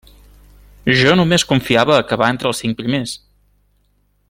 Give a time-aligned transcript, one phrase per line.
[1.01, 3.15] Jo només confiava a acabar entre els cinc primers.